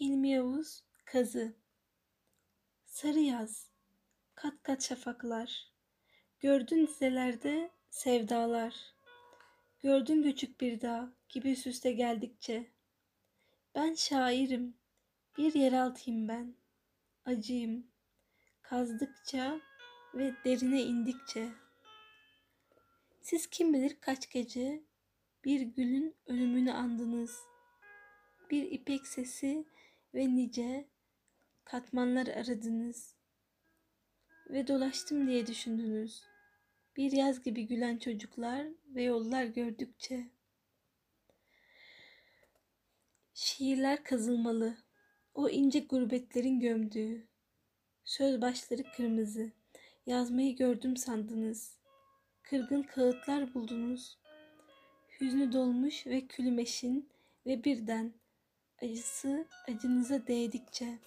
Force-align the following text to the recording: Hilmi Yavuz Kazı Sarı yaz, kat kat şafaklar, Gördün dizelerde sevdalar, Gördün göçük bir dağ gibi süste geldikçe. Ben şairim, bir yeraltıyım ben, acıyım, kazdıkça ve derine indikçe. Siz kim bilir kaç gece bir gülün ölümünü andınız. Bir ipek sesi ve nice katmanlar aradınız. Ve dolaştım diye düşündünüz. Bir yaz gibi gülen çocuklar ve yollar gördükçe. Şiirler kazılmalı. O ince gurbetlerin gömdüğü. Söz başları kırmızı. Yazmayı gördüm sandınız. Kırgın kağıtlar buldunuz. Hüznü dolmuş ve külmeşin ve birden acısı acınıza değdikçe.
Hilmi 0.00 0.28
Yavuz 0.30 0.82
Kazı 1.04 1.54
Sarı 2.84 3.18
yaz, 3.18 3.70
kat 4.34 4.62
kat 4.62 4.82
şafaklar, 4.82 5.72
Gördün 6.40 6.86
dizelerde 6.86 7.70
sevdalar, 7.90 8.94
Gördün 9.80 10.22
göçük 10.22 10.60
bir 10.60 10.80
dağ 10.80 11.12
gibi 11.28 11.56
süste 11.56 11.92
geldikçe. 11.92 12.70
Ben 13.74 13.94
şairim, 13.94 14.76
bir 15.38 15.54
yeraltıyım 15.54 16.28
ben, 16.28 16.54
acıyım, 17.24 17.86
kazdıkça 18.62 19.60
ve 20.14 20.34
derine 20.44 20.82
indikçe. 20.82 21.48
Siz 23.20 23.46
kim 23.46 23.74
bilir 23.74 23.96
kaç 24.00 24.30
gece 24.30 24.82
bir 25.44 25.60
gülün 25.60 26.14
ölümünü 26.26 26.72
andınız. 26.72 27.40
Bir 28.50 28.70
ipek 28.70 29.06
sesi 29.06 29.64
ve 30.14 30.36
nice 30.36 30.88
katmanlar 31.64 32.26
aradınız. 32.26 33.14
Ve 34.50 34.66
dolaştım 34.68 35.26
diye 35.26 35.46
düşündünüz. 35.46 36.22
Bir 36.96 37.12
yaz 37.12 37.42
gibi 37.42 37.66
gülen 37.66 37.98
çocuklar 37.98 38.66
ve 38.86 39.02
yollar 39.02 39.44
gördükçe. 39.44 40.30
Şiirler 43.34 44.04
kazılmalı. 44.04 44.76
O 45.34 45.48
ince 45.48 45.80
gurbetlerin 45.80 46.60
gömdüğü. 46.60 47.26
Söz 48.04 48.40
başları 48.40 48.82
kırmızı. 48.96 49.52
Yazmayı 50.06 50.56
gördüm 50.56 50.96
sandınız. 50.96 51.78
Kırgın 52.42 52.82
kağıtlar 52.82 53.54
buldunuz. 53.54 54.18
Hüznü 55.20 55.52
dolmuş 55.52 56.06
ve 56.06 56.26
külmeşin 56.26 57.08
ve 57.46 57.64
birden 57.64 58.12
acısı 58.82 59.46
acınıza 59.68 60.26
değdikçe. 60.26 60.98